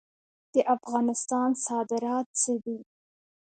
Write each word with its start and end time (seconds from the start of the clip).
د 0.53 0.55
افغانستان 0.75 1.49
صادرات 1.65 2.27
څه 2.41 2.53
دي؟ 2.63 2.77